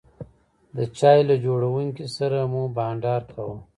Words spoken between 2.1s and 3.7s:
سره مو بانډار کاوه.